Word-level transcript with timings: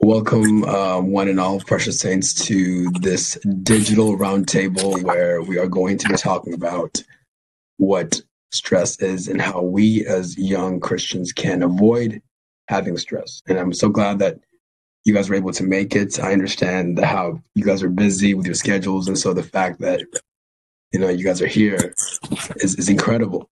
Welcome, 0.00 0.62
uh, 0.62 1.00
one 1.00 1.26
and 1.26 1.40
all, 1.40 1.58
precious 1.58 1.98
saints, 1.98 2.32
to 2.46 2.88
this 3.00 3.36
digital 3.64 4.16
roundtable 4.16 5.02
where 5.02 5.42
we 5.42 5.58
are 5.58 5.66
going 5.66 5.98
to 5.98 6.08
be 6.08 6.14
talking 6.14 6.54
about 6.54 7.02
what 7.78 8.20
stress 8.52 9.00
is 9.00 9.26
and 9.26 9.42
how 9.42 9.60
we 9.60 10.06
as 10.06 10.38
young 10.38 10.78
Christians 10.78 11.32
can 11.32 11.64
avoid 11.64 12.22
having 12.68 12.96
stress. 12.96 13.42
And 13.48 13.58
I'm 13.58 13.72
so 13.72 13.88
glad 13.88 14.20
that 14.20 14.38
you 15.04 15.12
guys 15.12 15.28
were 15.28 15.34
able 15.34 15.52
to 15.52 15.64
make 15.64 15.96
it. 15.96 16.20
I 16.20 16.32
understand 16.32 17.00
how 17.00 17.42
you 17.56 17.64
guys 17.64 17.82
are 17.82 17.90
busy 17.90 18.34
with 18.34 18.46
your 18.46 18.54
schedules. 18.54 19.08
And 19.08 19.18
so 19.18 19.34
the 19.34 19.42
fact 19.42 19.80
that, 19.80 20.02
you 20.92 21.00
know, 21.00 21.08
you 21.08 21.24
guys 21.24 21.42
are 21.42 21.48
here 21.48 21.92
is, 22.56 22.76
is 22.76 22.88
incredible. 22.88 23.50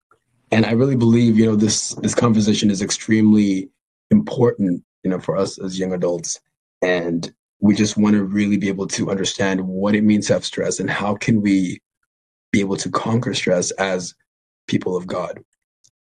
And 0.51 0.65
I 0.65 0.73
really 0.73 0.97
believe, 0.97 1.39
you 1.39 1.45
know, 1.45 1.57
this, 1.57 1.91
this 1.97 2.15
conversation 2.15 2.71
is 2.71 2.81
extremely 2.81 3.69
important 4.11 4.85
you 5.03 5.11
know, 5.11 5.21
for 5.21 5.37
us 5.37 5.59
as 5.59 5.79
young 5.79 5.93
adults. 5.93 6.41
And 6.83 7.33
we 7.61 7.75
just 7.75 7.97
want 7.97 8.15
to 8.15 8.25
really 8.25 8.57
be 8.57 8.69
able 8.69 8.87
to 8.89 9.11
understand 9.11 9.61
what 9.67 9.95
it 9.95 10.03
means 10.03 10.27
to 10.29 10.35
have 10.35 10.45
stress 10.45 10.81
and 10.81 10.91
how 10.91 11.15
can 11.15 11.43
we 11.43 11.81
be 12.53 12.61
able 12.61 12.77
to 12.77 12.91
conquer 12.91 13.35
stress 13.35 13.71
as 13.73 14.15
people 14.67 14.97
of 14.97 15.07
God. 15.07 15.43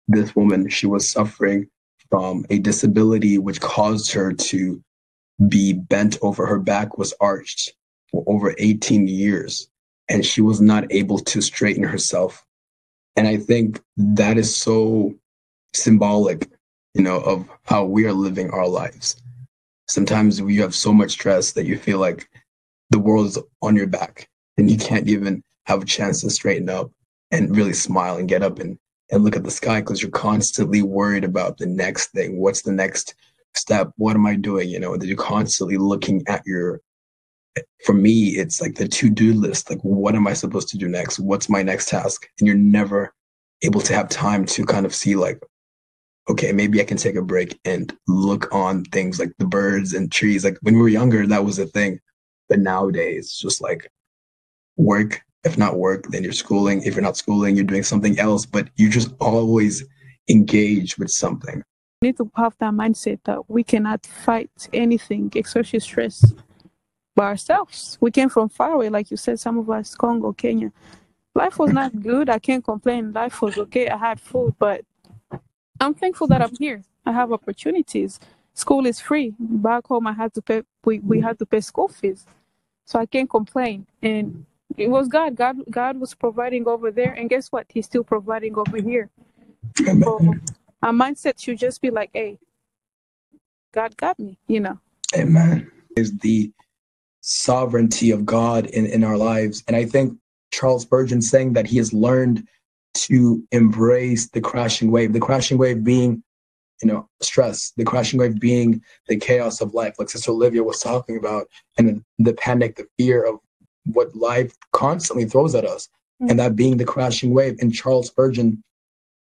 This 0.09 0.35
woman, 0.37 0.69
she 0.69 0.87
was 0.87 1.11
suffering 1.11 1.69
from 2.11 2.45
a 2.51 2.59
disability 2.59 3.39
which 3.39 3.61
caused 3.61 4.13
her 4.13 4.33
to 4.33 4.83
be 5.49 5.73
bent 5.73 6.19
over. 6.23 6.47
Her 6.47 6.59
back 6.59 6.99
was 6.99 7.15
arched 7.21 7.73
for 8.11 8.25
over 8.27 8.55
18 8.59 9.09
years, 9.09 9.69
and 10.09 10.25
she 10.25 10.41
was 10.41 10.61
not 10.61 10.91
able 10.93 11.19
to 11.21 11.41
straighten 11.41 11.85
herself. 11.85 12.45
And 13.17 13.27
I 13.29 13.37
think 13.37 13.81
that 13.97 14.37
is 14.37 14.55
so 14.55 15.15
symbolic 15.73 16.49
you 16.95 17.03
know, 17.03 17.21
of 17.21 17.47
how 17.65 17.85
we 17.85 18.07
are 18.07 18.13
living 18.13 18.51
our 18.51 18.67
lives. 18.67 19.17
Sometimes 19.89 20.41
you 20.41 20.63
have 20.63 20.75
so 20.75 20.93
much 20.93 21.11
stress 21.11 21.53
that 21.53 21.67
you 21.67 21.77
feel 21.77 21.99
like 21.99 22.29
the 22.91 22.99
world 22.99 23.27
is 23.27 23.39
on 23.63 23.77
your 23.77 23.87
back 23.87 24.29
and 24.57 24.71
you 24.71 24.79
can't 24.79 25.09
even 25.09 25.43
have 25.67 25.83
a 25.83 25.87
chance 25.87 26.21
to 26.21 26.31
straighten 26.31 26.69
up 26.69 26.91
and 27.31 27.57
really 27.57 27.73
smile 27.73 28.17
and 28.17 28.29
get 28.29 28.43
up 28.43 28.59
and, 28.59 28.79
and 29.11 29.25
look 29.25 29.37
at 29.37 29.45
the 29.45 29.51
sky 29.51 29.81
because 29.81 30.01
you're 30.01 30.11
constantly 30.11 30.83
worried 30.83 31.25
about 31.25 31.59
the 31.59 31.67
next 31.67 32.09
thing. 32.09 32.39
What's 32.39 32.63
the 32.63 32.73
next 32.73 33.15
step? 33.55 33.91
What 33.97 34.17
am 34.17 34.27
I 34.27 34.37
doing? 34.37 34.69
You 34.69 34.81
know, 34.81 34.97
that 34.97 35.07
you're 35.07 35.17
constantly 35.17 35.77
looking 35.77 36.23
at 36.29 36.43
your 36.47 36.81
for 37.85 37.93
me, 37.93 38.31
it's 38.31 38.61
like 38.61 38.75
the 38.75 38.89
to-do 38.89 39.33
list. 39.35 39.71
Like, 39.71 39.81
what 39.83 40.15
am 40.15 40.27
I 40.27 40.33
supposed 40.33 40.69
to 40.71 40.79
do 40.79 40.89
next? 40.89 41.19
What's 41.21 41.49
my 41.49 41.63
next 41.63 41.89
task? 41.89 42.29
And 42.39 42.47
you're 42.47 42.57
never 42.57 43.15
able 43.63 43.81
to 43.83 43.95
have 43.95 44.09
time 44.09 44.45
to 44.47 44.65
kind 44.65 44.87
of 44.87 44.95
see 44.95 45.15
like, 45.15 45.41
okay, 46.29 46.53
maybe 46.53 46.81
I 46.81 46.85
can 46.85 46.97
take 46.97 47.17
a 47.17 47.23
break 47.23 47.59
and 47.65 47.95
look 48.09 48.53
on 48.53 48.85
things 48.85 49.19
like 49.19 49.33
the 49.39 49.47
birds 49.47 49.93
and 49.93 50.11
trees. 50.11 50.45
Like 50.45 50.59
when 50.63 50.75
we 50.75 50.83
were 50.83 50.89
younger, 50.89 51.27
that 51.27 51.45
was 51.45 51.59
a 51.59 51.67
thing. 51.67 52.01
But 52.49 52.61
nowadays, 52.61 53.27
it's 53.27 53.39
just 53.39 53.61
like 53.61 53.91
work. 54.77 55.21
If 55.45 55.59
not 55.59 55.77
work, 55.79 56.07
then 56.09 56.23
you're 56.23 56.33
schooling. 56.33 56.83
If 56.83 56.95
you're 56.95 57.03
not 57.03 57.19
schooling, 57.19 57.55
you're 57.57 57.65
doing 57.65 57.83
something 57.83 58.19
else, 58.19 58.47
but 58.47 58.69
you 58.77 58.89
just 58.89 59.13
always 59.21 59.85
engage 60.29 60.97
with 60.97 61.11
something. 61.11 61.63
We 62.01 62.09
need 62.09 62.17
to 62.17 62.31
have 62.37 62.55
that 62.59 62.73
mindset 62.73 63.21
that 63.25 63.49
we 63.51 63.63
cannot 63.63 64.07
fight 64.07 64.51
anything, 64.73 65.31
especially 65.37 65.81
stress, 65.81 66.33
by 67.15 67.25
ourselves. 67.27 67.99
We 68.01 68.11
came 68.11 68.31
from 68.31 68.49
far 68.49 68.73
away, 68.73 68.89
like 68.89 69.11
you 69.11 69.17
said, 69.19 69.39
some 69.39 69.59
of 69.59 69.69
us, 69.71 69.95
Congo, 69.95 70.33
Kenya. 70.33 70.73
Life 71.35 71.59
was 71.59 71.73
not 71.73 72.01
good. 72.03 72.31
I 72.31 72.39
can't 72.39 72.65
complain. 72.65 73.13
Life 73.13 73.43
was 73.43 73.59
okay. 73.59 73.89
I 73.89 73.99
had 73.99 74.21
food, 74.21 74.55
but 74.59 74.83
I'm 75.85 75.95
thankful 75.95 76.27
that 76.29 76.41
I'm 76.41 76.57
here. 76.59 76.83
I 77.05 77.13
have 77.13 77.33
opportunities. 77.33 78.19
School 78.55 78.87
is 78.87 79.01
free. 79.01 79.35
Back 79.39 79.87
home, 79.87 80.07
I 80.07 80.13
had 80.13 80.33
to 80.35 80.43
pay. 80.43 80.63
We, 80.85 81.01
we 81.01 81.21
had 81.21 81.39
to 81.41 81.47
pay 81.47 81.61
school 81.61 81.89
fees, 81.89 82.27
so 82.87 82.99
I 82.99 83.07
can't 83.07 83.29
complain. 83.29 83.87
And 84.03 84.47
it 84.77 84.89
was 84.89 85.09
God. 85.09 85.37
God 85.37 85.57
God 85.71 86.01
was 86.01 86.15
providing 86.15 86.67
over 86.67 86.91
there, 86.91 87.13
and 87.13 87.29
guess 87.29 87.53
what? 87.53 87.67
He's 87.69 87.87
still 87.87 88.05
providing 88.05 88.57
over 88.57 88.79
here. 88.79 89.11
So 89.77 90.35
our 90.83 90.93
mindset 90.93 91.41
should 91.41 91.59
just 91.59 91.83
be 91.83 91.91
like, 91.91 92.11
"Hey, 92.15 92.39
God 93.73 93.97
got 93.97 94.19
me," 94.19 94.39
you 94.47 94.61
know. 94.61 94.79
Amen. 95.15 95.71
Is 95.97 96.17
the 96.19 96.51
sovereignty 97.21 98.11
of 98.11 98.25
God 98.25 98.67
in 98.67 98.87
in 98.87 99.05
our 99.05 99.19
lives, 99.19 99.63
and 99.67 99.77
I 99.77 99.85
think 99.85 100.19
Charles 100.51 100.83
Spurgeon 100.83 101.21
saying 101.21 101.53
that 101.55 101.67
he 101.67 101.77
has 101.79 101.93
learned 101.93 102.47
to 102.95 103.43
embrace 103.53 104.29
the 104.31 104.41
crashing 104.41 104.91
wave. 104.91 105.13
The 105.13 105.21
crashing 105.21 105.59
wave 105.59 105.85
being, 105.85 106.23
you 106.83 106.89
know, 106.89 107.09
stress. 107.21 107.73
The 107.77 107.85
crashing 107.85 108.19
wave 108.19 108.41
being 108.41 108.83
the 109.09 109.17
chaos 109.17 109.61
of 109.61 109.75
life, 109.75 109.95
like 109.99 110.11
Sister 110.11 110.31
Olivia 110.31 110.63
was 110.63 110.81
talking 110.81 111.17
about, 111.17 111.49
and 111.79 112.05
the 112.19 112.35
panic, 112.35 112.77
the 112.77 112.87
fear 112.99 113.25
of 113.25 113.39
what 113.85 114.15
life 114.15 114.55
constantly 114.73 115.25
throws 115.25 115.55
at 115.55 115.65
us, 115.65 115.89
mm-hmm. 116.21 116.31
and 116.31 116.41
that 116.41 116.57
being 116.57 116.77
the 116.77 116.85
crashing 116.85 117.35
wave. 117.35 117.57
And 117.61 117.75
Charles 117.75 118.07
Spurgeon, 118.07 118.63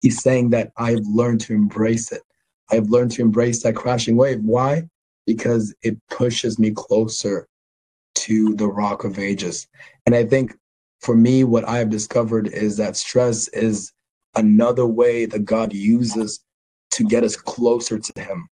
he's 0.02 0.22
saying 0.22 0.52
that 0.52 0.72
I've 0.78 1.06
learned 1.06 1.42
to 1.42 1.54
embrace 1.54 2.12
it. 2.12 2.22
I've 2.72 2.90
learned 2.90 3.12
to 3.12 3.22
embrace 3.22 3.64
that 3.64 3.76
crashing 3.76 4.16
wave. 4.16 4.42
Why? 4.42 4.88
Because 5.26 5.76
it 5.84 5.98
pushes 6.10 6.60
me 6.60 6.72
closer 6.72 7.48
to 8.16 8.56
the 8.56 8.68
rock 8.68 9.04
of 9.04 9.20
ages. 9.20 9.68
And 10.06 10.16
I 10.16 10.24
think 10.24 10.56
for 11.03 11.16
me, 11.16 11.44
what 11.44 11.68
I've 11.68 11.90
discovered 11.90 12.47
is 12.47 12.78
that 12.78 12.96
stress 12.96 13.47
is 13.50 13.91
another 14.36 14.86
way 14.86 15.25
that 15.25 15.46
God 15.46 15.74
uses 15.74 16.40
to 16.91 17.03
get 17.03 17.24
us 17.24 17.36
closer 17.36 18.00
to 18.00 18.22
Him. 18.22 18.47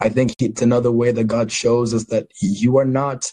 I 0.00 0.08
think 0.08 0.34
it's 0.40 0.62
another 0.62 0.90
way 0.92 1.12
that 1.12 1.24
God 1.24 1.50
shows 1.50 1.94
us 1.94 2.04
that 2.06 2.26
you 2.40 2.76
are 2.76 2.84
not 2.84 3.30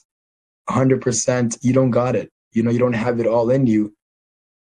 100%, 0.70 1.58
you 1.62 1.74
don't 1.74 1.92
got 1.92 2.16
it. 2.16 2.32
You 2.54 2.64
know, 2.64 2.72
you 2.72 2.80
don't 2.80 2.94
have 2.94 3.20
it 3.20 3.28
all 3.28 3.50
in 3.50 3.68
you. 3.68 3.94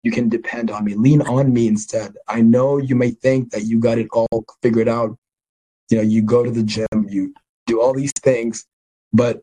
You 0.03 0.11
can 0.11 0.29
depend 0.29 0.71
on 0.71 0.83
me. 0.83 0.95
Lean 0.95 1.21
on 1.21 1.53
me 1.53 1.67
instead. 1.67 2.15
I 2.27 2.41
know 2.41 2.77
you 2.77 2.95
may 2.95 3.11
think 3.11 3.51
that 3.51 3.65
you 3.65 3.79
got 3.79 3.99
it 3.99 4.07
all 4.13 4.45
figured 4.63 4.87
out. 4.87 5.15
You 5.89 5.97
know, 5.97 6.03
you 6.03 6.23
go 6.23 6.43
to 6.43 6.49
the 6.49 6.63
gym, 6.63 6.87
you 7.07 7.33
do 7.67 7.81
all 7.81 7.93
these 7.93 8.13
things, 8.13 8.65
but 9.13 9.41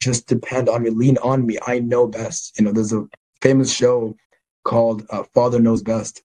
just 0.00 0.26
depend 0.26 0.68
on 0.68 0.84
me. 0.84 0.90
Lean 0.90 1.18
on 1.18 1.44
me. 1.44 1.58
I 1.66 1.80
know 1.80 2.06
best. 2.06 2.58
You 2.58 2.64
know, 2.64 2.72
there's 2.72 2.92
a 2.92 3.04
famous 3.44 3.70
show 3.70 4.16
called 4.64 5.04
uh, 5.10 5.22
Father 5.34 5.60
Knows 5.60 5.82
Best. 5.82 6.22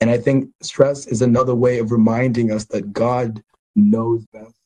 And 0.00 0.10
I 0.10 0.18
think 0.18 0.50
stress 0.62 1.06
is 1.06 1.22
another 1.22 1.54
way 1.54 1.78
of 1.78 1.92
reminding 1.92 2.50
us 2.50 2.64
that 2.66 2.92
God 2.92 3.40
knows 3.76 4.26
best. 4.32 4.56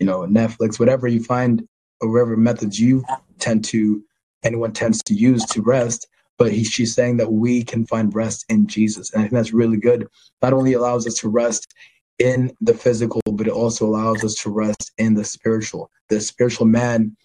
You 0.00 0.06
know, 0.06 0.22
Netflix, 0.22 0.80
whatever 0.80 1.06
you 1.06 1.22
find, 1.22 1.66
or 2.00 2.10
whatever 2.10 2.36
methods 2.36 2.80
you 2.80 3.04
tend 3.38 3.64
to, 3.66 4.02
anyone 4.42 4.72
tends 4.72 5.04
to 5.04 5.14
use 5.14 5.46
to 5.46 5.62
rest. 5.62 6.08
But 6.36 6.52
he, 6.52 6.64
she's 6.64 6.92
saying 6.92 7.18
that 7.18 7.32
we 7.32 7.62
can 7.62 7.86
find 7.86 8.12
rest 8.12 8.44
in 8.48 8.66
Jesus. 8.66 9.12
And 9.12 9.20
I 9.20 9.24
think 9.24 9.34
that's 9.34 9.52
really 9.52 9.78
good. 9.78 10.08
Not 10.42 10.52
only 10.52 10.72
allows 10.72 11.06
us 11.06 11.14
to 11.18 11.28
rest 11.28 11.72
in 12.18 12.52
the 12.60 12.74
physical, 12.74 13.22
but 13.32 13.46
it 13.46 13.52
also 13.52 13.86
allows 13.86 14.24
us 14.24 14.34
to 14.42 14.50
rest 14.50 14.90
in 14.98 15.14
the 15.14 15.24
spiritual. 15.24 15.92
The 16.08 16.20
spiritual 16.20 16.66
man 16.66 17.16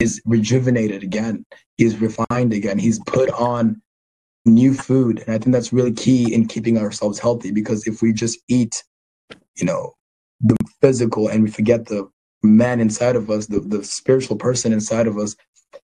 is 0.00 0.20
rejuvenated 0.24 1.02
again. 1.02 1.44
He's 1.76 2.00
refined 2.00 2.52
again. 2.52 2.78
He's 2.78 3.00
put 3.06 3.30
on 3.30 3.80
new 4.44 4.74
food. 4.74 5.20
And 5.20 5.34
I 5.34 5.38
think 5.38 5.52
that's 5.52 5.72
really 5.72 5.92
key 5.92 6.32
in 6.32 6.46
keeping 6.46 6.78
ourselves 6.78 7.18
healthy 7.18 7.50
because 7.50 7.86
if 7.86 8.02
we 8.02 8.12
just 8.12 8.38
eat, 8.48 8.82
you 9.56 9.66
know, 9.66 9.94
the 10.40 10.56
physical 10.80 11.28
and 11.28 11.42
we 11.42 11.50
forget 11.50 11.86
the 11.86 12.08
man 12.42 12.80
inside 12.80 13.16
of 13.16 13.30
us, 13.30 13.46
the, 13.46 13.60
the 13.60 13.84
spiritual 13.84 14.36
person 14.36 14.72
inside 14.72 15.06
of 15.06 15.18
us, 15.18 15.34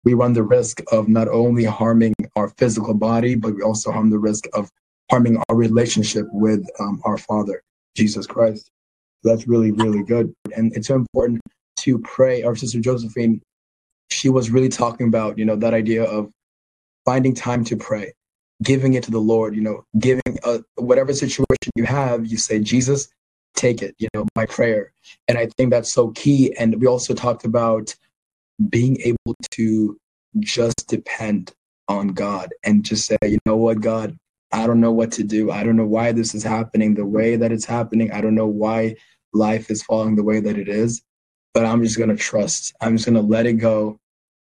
we 0.03 0.13
run 0.13 0.33
the 0.33 0.43
risk 0.43 0.81
of 0.91 1.07
not 1.07 1.27
only 1.27 1.63
harming 1.63 2.13
our 2.35 2.49
physical 2.57 2.93
body, 2.93 3.35
but 3.35 3.55
we 3.55 3.63
also 3.63 3.91
harm 3.91 4.11
the 4.11 4.19
risk 4.19 4.45
of 4.53 4.69
harming 5.09 5.41
our 5.49 5.55
relationship 5.55 6.27
with 6.31 6.63
um, 6.79 7.01
our 7.05 7.17
Father, 7.17 7.61
Jesus 7.95 8.27
Christ. 8.27 8.69
that's 9.23 9.47
really, 9.47 9.71
really 9.71 10.03
good. 10.03 10.31
And 10.55 10.75
it's 10.75 10.87
so 10.87 10.95
important 10.95 11.41
to 11.77 11.99
pray. 11.99 12.43
Our 12.43 12.55
sister 12.55 12.79
Josephine 12.79 13.41
she 14.15 14.29
was 14.29 14.49
really 14.49 14.69
talking 14.69 15.07
about, 15.07 15.37
you 15.37 15.45
know, 15.45 15.55
that 15.57 15.73
idea 15.73 16.03
of 16.03 16.31
finding 17.05 17.33
time 17.33 17.63
to 17.65 17.75
pray, 17.75 18.13
giving 18.63 18.93
it 18.93 19.03
to 19.03 19.11
the 19.11 19.19
Lord, 19.19 19.55
you 19.55 19.61
know, 19.61 19.83
giving 19.99 20.39
a, 20.43 20.63
whatever 20.75 21.13
situation 21.13 21.71
you 21.75 21.83
have, 21.83 22.25
you 22.25 22.37
say, 22.37 22.59
Jesus, 22.59 23.09
take 23.55 23.81
it, 23.81 23.93
you 23.99 24.07
know, 24.13 24.25
by 24.33 24.45
prayer. 24.45 24.91
And 25.27 25.37
I 25.37 25.47
think 25.57 25.69
that's 25.69 25.91
so 25.91 26.11
key. 26.11 26.55
And 26.57 26.79
we 26.79 26.87
also 26.87 27.13
talked 27.13 27.45
about 27.45 27.93
being 28.69 28.99
able 29.01 29.35
to 29.51 29.97
just 30.39 30.87
depend 30.87 31.53
on 31.87 32.09
God 32.09 32.49
and 32.63 32.83
just 32.83 33.05
say, 33.05 33.17
you 33.23 33.37
know 33.45 33.57
what, 33.57 33.81
God, 33.81 34.17
I 34.51 34.65
don't 34.65 34.81
know 34.81 34.91
what 34.91 35.11
to 35.13 35.23
do. 35.23 35.51
I 35.51 35.63
don't 35.63 35.75
know 35.75 35.85
why 35.85 36.13
this 36.13 36.33
is 36.33 36.43
happening 36.43 36.95
the 36.95 37.05
way 37.05 37.35
that 37.35 37.51
it's 37.51 37.65
happening. 37.65 38.11
I 38.11 38.21
don't 38.21 38.35
know 38.35 38.47
why 38.47 38.95
life 39.33 39.69
is 39.69 39.83
falling 39.83 40.15
the 40.15 40.23
way 40.23 40.39
that 40.39 40.57
it 40.57 40.69
is 40.69 41.03
but 41.55 41.65
I'm 41.65 41.81
just 41.81 41.97
going 41.97 42.09
to 42.09 42.17
trust. 42.17 42.75
I'm 42.81 42.97
just 42.97 43.07
going 43.07 43.15
to 43.15 43.21
let 43.21 43.45
it 43.45 43.53
go 43.53 43.97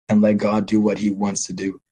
and 0.08 0.22
let 0.22 0.38
God 0.38 0.66
do 0.66 0.80
what 0.80 0.98
he 0.98 1.10
wants 1.10 1.46
to 1.46 1.52
do. 1.52 1.80